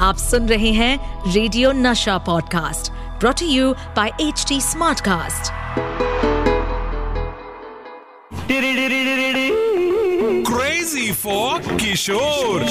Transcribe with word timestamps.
आप 0.00 0.16
सुन 0.16 0.46
रहे 0.48 0.70
हैं 0.72 1.32
radio 1.32 1.70
Nasha 1.72 2.16
podcast 2.18 2.90
brought 3.20 3.42
you 3.42 3.72
by 3.96 4.10
H 4.20 4.44
T 4.48 4.60
Smartcast 4.60 5.52
crazy 10.48 11.12
for 11.12 11.76
Kishore 11.76 12.64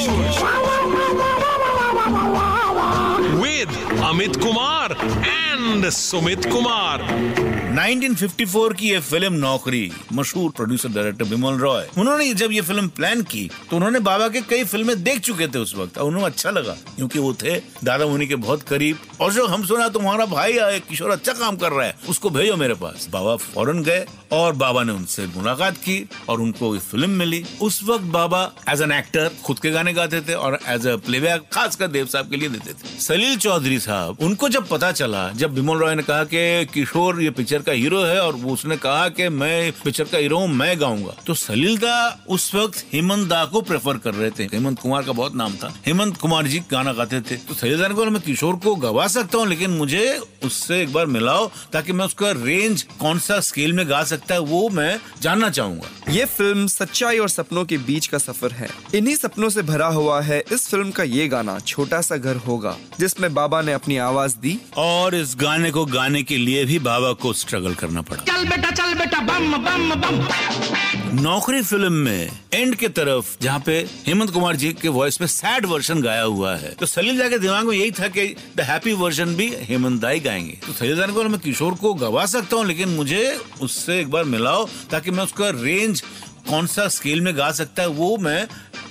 with 3.44 4.02
Amit 4.04 4.36
Kumar 4.44 4.98
and 5.28 5.90
Sumit 5.90 6.46
Kumar 6.46 7.59
1954 7.80 8.74
की 8.74 8.90
ये 8.90 9.00
film 9.00 9.34
नौकरी, 9.34 9.92
मशहूर 10.14 10.52
प्रोड्यूसर 10.52 10.90
डायरेक्टर 10.90 11.26
बिमल 11.26 11.58
रॉय, 11.60 11.86
उन्होंने 11.98 12.34
जब 12.34 12.52
ये 12.52 12.62
फ़िल्म 12.62 12.88
प्लान 12.90 13.22
की 13.24 13.50
तो 13.70 13.76
उन्होंने 13.76 14.00
बाबा 14.00 14.28
के 14.30 14.42
कई 14.42 14.64
फ़िल्में 14.64 15.04
देख 15.04 15.20
चुके 15.20 15.48
थे 15.48 15.60
उस 15.60 15.76
वक्त, 15.76 15.98
और 15.98 16.08
उन्हें 16.08 16.24
अच्छा 16.24 16.50
लगा, 16.50 16.74
क्योंकि 16.96 17.20
वो 17.20 17.34
थे 17.34 17.56
दादा 17.84 18.06
मुनि 18.06 18.28
के 18.28 18.36
बहुत 18.38 18.64
करीब, 18.64 18.98
और 19.22 19.34
जो 19.34 19.46
हम 19.48 19.64
सुना 19.66 19.88
तुम्हारा 19.90 20.26
भाई 20.26 20.58
आए 20.58 20.80
किशोर 20.80 21.12
अच्छा 21.12 21.34
काम 21.34 21.58
कर 21.58 21.72
रहा 21.72 21.86
है, 21.86 21.96
उसको 22.10 22.30
भेजो 22.30 22.56
मेरे 22.56 22.74
पास। 22.74 23.08
बाबा 23.12 23.36
फ़ौरन 23.36 23.84
गए, 23.84 24.06
और 24.32 24.54
बाबा 24.56 24.84
ने 24.84 24.92
उनसे 24.92 25.26
मुलाकात 25.28 25.78
की, 25.78 26.06
और 26.30 26.42
उनको 26.42 26.78
फ़िल्म 26.80 27.10
मिली। 27.10 27.44
उस 27.62 27.82
वक्त 27.84 28.04
बाबा 28.12 28.44
एज 28.70 28.82
एन 28.82 28.92
एक्टर 28.92 29.32
खुद 29.46 29.60
के 29.60 29.72
गाने 29.72 29.94
गाते 29.94 30.22
थे, 30.22 30.34
और 30.34 30.60
एज 30.68 30.88
अ 30.88 30.96
प्लेबैक 31.06 31.48
खासकर 31.54 31.88
देव 31.88 32.06
साहब 32.08 32.30
के 32.30 32.38
लिए 32.38 32.50
देते 32.50 32.74
थे। 32.74 33.00
सलील 33.00 33.38
चौधरी 33.38 33.80
साहब, 33.80 34.18
उनको 34.22 34.50
जब 34.50 34.68
पता 34.70 34.92
चला, 34.92 35.28
जब 35.36 35.56
बिमल 35.56 35.78
रॉय 35.78 35.96
ने 35.96 36.04
कहा 36.04 36.24
कि 36.26 36.66
किशोर 36.74 37.22
ये 37.22 37.30
पिक्चर 37.32 37.68
का 37.70 37.74
हीरो 37.74 38.02
है 38.04 38.20
और 38.22 38.36
उसने 38.52 38.78
कहा 38.80 39.08
कि 39.12 39.30
मैं 39.32 39.72
पिक्चर 39.84 40.04
का 40.06 40.18
हीरो 40.18 40.38
हूँ 40.40 40.48
मैं 40.56 40.80
गाऊँगा। 40.82 41.14
तो 41.28 41.34
सलील 41.36 41.78
दा 41.78 41.96
उस 42.30 42.54
वक्त 42.56 42.84
हेमंत 42.94 43.28
दा 43.30 43.44
को 43.46 43.62
प्रेफर 43.62 43.98
कर 43.98 44.14
रहे 44.14 44.30
थे। 44.32 44.44
हेमंत 44.54 44.80
कुमार 44.80 45.04
का 45.04 45.12
बहुत 45.14 45.36
नाम 45.36 45.56
था। 45.56 45.74
हेमंत 45.86 46.18
कुमार 46.18 46.48
जी 46.48 46.60
गाना 46.72 46.94
गाते 46.94 47.22
थे। 47.22 47.36
तो 47.40 47.54
सलील 47.54 47.80
दा 47.80 47.88
ने 47.88 47.96
कहा 47.96 48.10
मैं 48.10 48.22
किशोर 48.22 48.56
को 48.64 48.76
गवा 48.78 49.08
सकता 49.10 49.38
हूँ 49.38 49.48
लेकिन 49.48 49.72
मुझे 49.72 50.06
उससे 50.44 50.82
एक 50.82 50.94
बार 50.94 51.06
मिलाओ 51.08 51.50
ताकि 51.74 51.94
मैं 51.94 52.06
उसका 52.06 52.32
रेंज 52.38 52.82
कौन 53.00 53.20
सा 53.20 53.40
स्केल 53.42 53.74
में 53.74 53.88
गा 53.90 54.04
सकता 54.06 54.34
है 54.34 54.40
वो 54.42 54.68
मैं 54.70 55.00
जानना 55.22 55.50
चाहूँगा। 55.50 56.12
ये 56.12 56.26
फ़िल्म 56.28 56.68
सच्चाई 56.70 57.18
और 57.18 57.30
सपनों 57.30 57.66
के 57.66 57.78
बीच 57.80 58.08
का 58.08 58.18
सफ़र 58.18 58.52
है। 58.52 58.70
इन्हीं 58.96 59.16
सपनों 59.16 59.50
से 59.50 59.62
भरा 59.64 59.88
हुआ 59.90 60.20
है 60.22 60.44
इस 60.52 60.68
फ़िल्म 60.70 60.92
का 60.92 61.04
ये 61.04 61.28
गाना 61.28 61.58
छोटा 61.62 62.02
सा 62.02 62.18
घर 62.18 62.36
होगा 62.48 62.76
जिसमें 63.00 63.34
बाबा 63.34 63.62
ने 63.62 63.74
अपनी 63.74 63.98
आवाज़ 64.00 64.36
दी। 64.38 64.58
और 64.78 65.16
इस 65.16 65.36
गाने 65.40 65.72
को 65.72 65.86
गाने 65.88 66.24
के 66.24 66.38
लिए 66.38 66.66
भी 66.66 66.80
बाबा 66.82 67.12
को 67.14 67.34
स्ट्रगल 67.50 67.74
करना 67.74 68.02
पड़ा। 68.08 68.24
चल 68.24 68.44
बेटा 68.50 68.72
चल 68.72 68.94
बेटा 68.94 69.20
बम 69.28 69.52
बम 69.66 69.94
बम। 70.02 71.22
नौकरी 71.22 71.62
फ़िल्म 71.62 71.94
में 72.06 72.30
एंड 72.54 72.76
के 72.76 72.88
तरफ़ 72.98 73.36
जहाँ 73.42 73.60
पे 73.66 73.78
हेमंत 74.08 74.32
कुमार 74.32 74.56
जी 74.56 74.72
के 74.82 74.88
वॉइस 74.98 75.20
में 75.22 75.28
सैड 75.28 75.66
वर्जन 75.66 76.02
गाया 76.02 76.22
हुआ 76.24 76.56
है 76.56 76.74
तो 76.80 76.86
सलील 76.86 77.18
दा 77.20 77.30
के 77.30 77.38
दिमाग 77.40 77.66
में 77.66 77.76
यही 77.78 77.92
था 77.92 78.08
कि 78.08 78.28
द 78.56 78.62
हैप्पी 78.70 78.94
वर्जन 79.02 79.36
भी 79.36 79.52
हेमंत 79.70 80.02
दा 80.02 80.10
ही 80.10 80.20
गाएँगे। 80.20 80.58
तो 80.68 80.74
सलील 80.74 80.98
दा 80.98 81.06
ने 81.06 81.14
कहा 81.14 81.28
मैं 81.28 81.40
किशोर 81.40 81.74
को 81.82 81.94
गवा 82.06 82.26
सकता 82.38 82.56
हूँ 82.56 82.66
लेकिन 82.66 82.90
मुझे 82.96 83.26
उससे 83.62 84.00
एक 84.00 84.12
बार 84.12 84.24
मिलाओ 84.36 84.68
ताकि 84.92 85.12
मैं 85.12 85.24
उसका 85.24 85.50
रेंज 85.64 86.04
कौन 86.50 86.68
सा 86.68 86.88
स्केल 86.90 87.22
में 87.22 87.38
गा 87.38 87.52
सकता 87.52 87.82
है 87.82 87.90
वो 87.98 88.16
मैं 88.18 88.48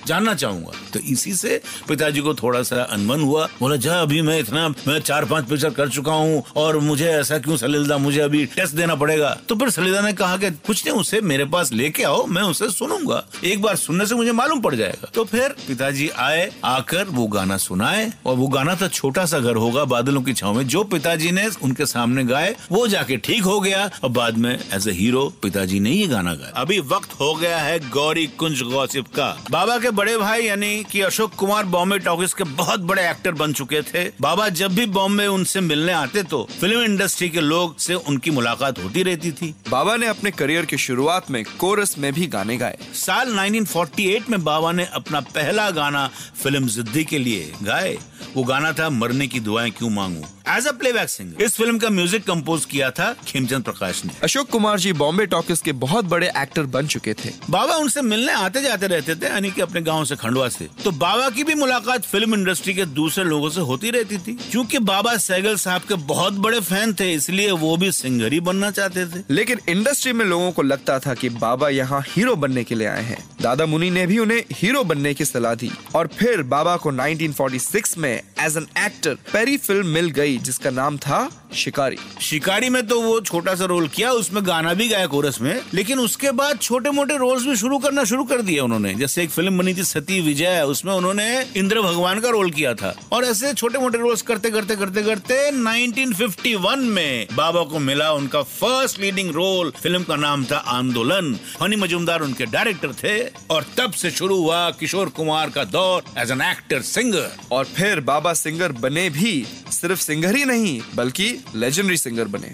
जानना 0.07 0.33
चाहूँगा। 0.33 0.71
तो 0.93 0.99
इसी 0.99 1.33
से 1.33 1.61
पिताजी 1.87 2.21
को 2.21 2.33
थोड़ा 2.33 2.63
सा 2.63 2.83
अनमन 2.83 3.19
हुआ। 3.19 3.47
बोला, 3.59 3.75
जा, 3.75 4.01
अभी 4.01 4.21
मैं 4.21 4.39
इतना, 4.39 4.69
मैं 4.69 4.99
चार 4.99 5.25
पाँच 5.25 5.45
पिक्चर 5.45 5.69
कर 5.69 5.89
चुका 5.89 6.11
हूँ 6.11 6.43
और 6.55 6.77
मुझे 6.79 7.09
ऐसा 7.09 7.37
क्यों 7.37 7.57
सलीलदा, 7.57 7.97
मुझे 7.97 8.19
अभी 8.19 8.45
टेस्ट 8.45 8.75
देना 8.75 8.95
पड़ेगा? 8.95 9.37
तो 9.49 9.55
फिर 9.55 9.69
सलीलदा 9.69 10.01
ने 10.01 10.13
कहा 10.13 10.37
कि, 10.37 10.51
कुछ 10.51 10.87
नहीं, 10.87 10.97
उसे 10.97 11.21
मेरे 11.21 11.45
पास 11.45 11.71
लेके 11.73 12.03
आओ, 12.03 12.25
मैं 12.25 12.41
उसे 12.41 12.69
सुनूँगा। 12.69 13.25
एक 13.43 13.61
बार 13.61 13.75
सुनने 13.75 14.05
से 14.05 14.15
मुझे 14.15 14.31
मालूम 14.31 14.61
पड़ 14.61 14.75
जाएगा। 14.75 15.11
तो 15.13 15.23
फिर 15.23 15.49
पिताजी 15.49 16.09
आए, 16.09 16.51
आकर 16.65 17.03
वो 17.03 17.27
गाना 17.27 17.57
सुनाए 17.57 18.13
और 18.25 18.35
वो 18.35 18.47
गाना 18.47 18.75
था 18.75 18.87
छोटा 18.87 19.25
सा 19.25 19.39
घर 19.39 19.55
होगा 19.55 19.83
बादलों 19.85 20.21
की 20.21 20.33
छाव 20.33 20.53
में। 20.53 20.67
जो 20.67 20.83
पिताजी 20.83 21.31
ने 21.31 21.47
उनके 21.63 21.85
सामने 21.85 22.25
गाए, 22.25 22.55
वो 22.71 22.87
जाके 22.87 23.17
ठीक 23.17 23.43
हो 23.43 23.59
गया। 23.59 23.89
और 24.03 24.09
बाद 24.09 24.37
में 24.37 24.59
एज 24.73 24.87
ए 24.87 24.91
हीरो 24.91 25.33
पिताजी 25.41 25.79
ने 25.79 25.91
ये 25.91 26.07
गाना 26.07 26.33
गाया। 26.33 26.51
अभी 26.51 26.79
वक्त 26.79 27.13
हो 27.19 27.35
गया 27.35 27.57
है 27.57 27.89
गौरी 27.89 28.27
कुंज 28.27 28.61
गौसिफ 28.61 29.05
का। 29.15 29.45
बाबा 29.51 29.77
के 29.77 29.88
बड़े 29.91 30.17
भाई 30.17 30.43
यानी 30.43 30.83
कि 30.83 31.01
अशोक 31.01 31.33
कुमार 31.35 31.65
बॉम्बे 31.65 31.97
टॉकीज 31.99 32.33
के 32.33 32.43
बहुत 32.43 32.79
बड़े 32.79 33.09
एक्टर 33.09 33.31
बन 33.31 33.53
चुके 33.53 33.81
थे। 33.83 34.03
बाबा 34.21 34.47
जब 34.49 34.75
भी 34.75 34.85
बॉम्बे 34.87 35.25
उनसे 35.27 35.61
मिलने 35.61 35.93
आते 35.93 36.23
तो 36.23 36.43
फ़िल्म 36.59 36.81
इंडस्ट्री 36.81 37.29
के 37.29 37.41
लोग 37.41 37.77
से 37.77 37.93
उनकी 37.93 38.31
मुलाकात 38.31 38.79
होती 38.79 39.03
रहती 39.03 39.31
थी। 39.31 39.53
बाबा 39.69 39.95
ने 39.95 40.07
अपने 40.07 40.31
करियर 40.31 40.65
की 40.65 40.77
शुरुआत 40.77 41.31
में 41.31 41.43
कोरस 41.59 41.97
में 41.97 42.11
भी 42.13 42.27
गाने 42.27 42.57
गाए। 42.57 42.77
साल 42.95 43.35
1948 43.35 44.29
में 44.29 44.43
बाबा 44.43 44.71
ने 44.71 44.85
अपना 44.93 45.19
पहला 45.35 45.69
गाना 45.71 46.09
फ़िल्म 46.43 46.67
जिद्दी 46.67 47.03
के 47.03 47.17
लिए 47.17 47.51
गाए। 47.63 47.97
वो 48.35 48.43
गाना 48.43 48.71
था 48.71 48.89
मरने 48.89 49.27
की 49.27 49.39
दुआएँ 49.39 49.71
क्यों 49.71 49.89
मांगू? 49.89 50.25
एज 50.49 50.67
अ 50.67 50.71
प्लेबैक 50.71 51.09
सिंगर 51.09 51.43
इस 51.43 51.55
फ़िल्म 51.55 51.77
का 51.77 51.89
म्यूज़िक 51.89 52.23
कंपोज 52.23 52.63
किया 52.65 52.89
था 52.91 53.11
खेमचंद 53.27 53.63
प्रकाश 53.63 54.01
ने। 54.05 54.13
अशोक 54.23 54.49
कुमार 54.49 54.79
जी 54.79 54.93
बॉम्बे 54.93 55.25
टॉकीज 55.25 55.59
के 55.61 55.71
बहुत 55.73 56.05
बड़े 56.05 56.27
एक्टर 56.37 56.63
बन 56.65 56.87
चुके 56.87 57.13
थे। 57.13 57.29
बाबा 57.49 57.75
उनसे 57.75 58.01
मिलने 58.01 58.33
आते 58.33 58.61
जाते 58.61 58.87
रहते 58.87 59.15
थे 59.15 59.25
यानी 59.25 59.51
कि 59.51 59.61
अपने 59.61 59.81
गाँव 59.81 60.05
से 60.05 60.15
खंडवा 60.15 60.47
से। 60.49 60.67
तो 60.83 60.91
बाबा 60.93 61.29
की 61.29 61.43
भी 61.43 61.55
मुलाकात 61.55 62.05
फ़िल्म 62.05 62.33
इंडस्ट्री 62.35 62.73
के 62.73 62.85
दूसरे 62.85 63.23
लोगों 63.23 63.49
से 63.49 63.61
होती 63.61 63.91
रहती 63.91 64.17
थी। 64.17 64.33
क्योंकि 64.51 64.79
बाबा 64.79 65.15
सैगल 65.17 65.55
साहब 65.55 65.81
के 65.81 65.95
बहुत 66.07 66.33
बड़े 66.39 66.59
फ़ैन 66.61 66.93
थे 66.93 67.11
इसलिए 67.13 67.51
वो 67.51 67.75
भी 67.77 67.91
सिंगर 67.91 68.33
ही 68.33 68.39
बनना 68.39 68.71
चाहते 68.71 69.05
थे। 69.05 69.23
लेकिन 69.29 69.59
इंडस्ट्री 69.69 70.13
में 70.13 70.25
लोगों 70.25 70.51
को 70.51 70.61
लगता 70.61 70.97
था 70.99 71.13
कि 71.13 71.29
बाबा 71.37 71.69
यहाँ 71.69 72.01
हीरो 72.07 72.35
बनने 72.37 72.63
के 72.63 72.75
लिए 72.75 72.87
आए 72.87 73.03
हैं। 73.03 73.23
दादा 73.41 73.65
मुनि 73.65 73.89
ने 73.89 74.07
भी 74.07 74.19
उन्हें 74.19 74.43
हीरो 74.53 74.83
बनने 74.83 75.13
की 75.13 75.25
सलाह 75.25 75.55
दी। 75.55 75.71
और 75.95 76.09
फिर 76.17 76.43
बाबा 76.47 76.75
को 76.77 76.91
1946 76.91 77.97
में 77.97 78.11
एज 78.11 78.57
एन 78.57 78.67
एक्टर 78.85 79.17
पेरी 79.33 79.57
फ़िल्म 79.59 79.87
मिल 79.89 80.09
गई 80.11 80.37
जिसका 80.43 80.69
नाम 80.69 80.97
था 80.97 81.19
शिकारी। 81.53 81.97
शिकारी 82.21 82.69
में 82.69 82.85
तो 82.87 82.99
वो 83.01 83.19
छोटा 83.21 83.53
सा 83.55 83.65
रोल 83.65 83.87
किया 83.87 84.11
उसमें 84.11 84.45
गाना 84.47 84.73
भी 84.73 84.87
गाया 84.89 85.05
कोरस 85.07 85.39
में 85.41 85.61
लेकिन 85.73 85.99
उसके 85.99 86.31
बाद 86.31 86.59
छोटे 86.59 86.89
मोटे 86.89 87.17
रोल्स 87.17 87.45
भी 87.45 87.55
शुरू 87.55 87.77
करना 87.79 88.03
शुरू 88.03 88.23
कर 88.23 88.41
दिया 88.41 88.63
उन्होंने। 88.63 88.93
जैसे 88.95 89.23
एक 89.23 89.29
फ़िल्म 89.29 89.57
बनी 89.57 89.73
थी 89.73 89.83
सती 89.83 90.19
विजय 90.21 90.61
उसमें 90.61 90.93
उन्होंने 90.93 91.27
इंद्र 91.57 91.81
भगवान 91.81 92.19
का 92.19 92.29
रोल 92.29 92.51
किया 92.51 92.73
था। 92.73 92.93
और 93.11 93.25
ऐसे 93.25 93.53
छोटे 93.53 93.79
मोटे 93.79 93.97
रोल्स 93.97 94.21
करते 94.21 94.49
करते 94.49 94.75
करते 94.75 95.03
करते 95.03 95.39
1951 95.51 96.83
में 96.89 97.27
बाबा 97.35 97.63
को 97.63 97.79
मिला 97.79 98.11
उनका 98.13 98.41
फ़र्स्ट 98.43 98.99
लीडिंग 98.99 99.31
रोल 99.31 99.71
फ़िल्म 99.81 100.03
का 100.03 100.15
नाम 100.15 100.45
था 100.45 100.57
आंदोलन। 100.69 101.33
फनी 101.59 101.75
मजुमदार 101.75 102.21
उनके 102.21 102.45
डायरेक्टर 102.47 102.93
थे 102.93 103.17
और 103.53 103.65
तब 103.77 103.91
से 103.93 104.11
शुरू 104.11 104.37
हुआ 104.37 104.69
किशोर 104.69 105.09
कुमार 105.09 105.49
का 105.49 105.63
दौर 105.63 106.03
एज 106.17 106.31
एन 106.31 106.41
एक्टर 106.41 106.81
सिंगर 106.83 107.29
और 107.51 107.65
फिर 107.75 107.99
बाबा 108.09 108.33
सिंगर 108.35 108.71
बने 108.79 109.09
भी 109.09 109.33
सिर्फ़ 109.71 109.99
सिंगर 110.01 110.35
ही 110.35 110.45
नहीं 110.45 110.79
बल्कि 110.95 111.29
लेजेंडरी 111.55 111.97
सिंगर 111.97 112.27
बने 112.35 112.53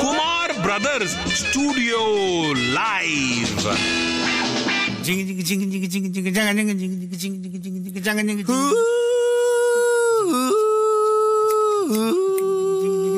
Kumar 0.00 0.48
Brothers 0.64 1.12
Studio 1.42 2.00
Live. 2.78 3.64
जिंग 5.06 5.20
जिंग 5.26 5.40
जिंग 5.48 5.62
जिंग 5.72 5.84
जिंग 5.94 6.06
जिंग 6.14 6.26
जंग 6.36 6.48
जिंग 6.56 6.70
जिंग 6.78 6.92
जिंग 6.92 6.94
जिंग 7.22 7.34
जिंग 7.42 7.64
जिंग 7.64 7.76
जिंग 7.84 8.02
जंग 8.06 8.18
जिंग 8.26 8.40
जिंग 8.40 8.64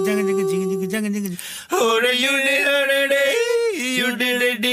जंग 0.06 0.20
जिंग 0.28 0.40
जिंग 0.50 0.62
जिंग 0.70 0.90
जंग 0.92 1.06
जिंग 1.14 1.36
Ore 1.78 2.12
you 2.24 2.34
did 2.44 3.12
it, 3.12 3.32
you 3.98 4.08
did 4.22 4.42
it. 4.50 4.67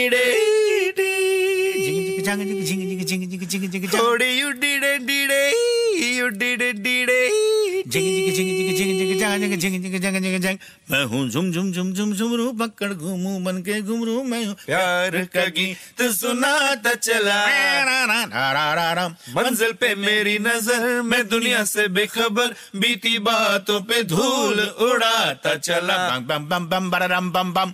जंग 7.93 8.31
जिंग 8.35 8.75
जिंग 8.77 9.83
जिंग 9.83 9.99
जंग 10.01 10.21
जिंग 10.23 10.39
जंग 10.43 10.57
मैं 10.91 11.03
हूँ 11.11 11.27
झुम 11.29 11.51
झुम 11.51 11.71
झुम 11.71 11.91
झुम 11.93 12.13
झुमरू 12.13 12.51
पकड़ 12.61 12.91
घूमू 12.93 13.37
बन 13.45 13.61
के 13.67 13.79
घुमरू 13.81 14.21
मैं 14.31 14.43
हूँ 14.45 14.55
प्यार 14.65 15.17
का 15.35 15.45
गीत 15.57 16.01
सुनाता 16.19 16.93
चला 17.07 17.39
मंजिल 19.35 19.71
पे 19.81 19.93
मेरी 20.05 20.37
नज़र 20.49 21.01
मैं 21.11 21.27
दुनिया 21.29 21.63
से 21.75 21.87
बेखबर 21.99 22.53
बीती 22.79 23.17
बातों 23.29 23.79
पे 23.89 24.03
धूल 24.15 24.59
उड़ाता 24.89 25.55
चला 25.55 25.97
बम 26.29 26.47
बम 26.49 26.69
बम 26.69 26.89
बम 26.89 27.31
बम 27.31 27.53
बम 27.53 27.73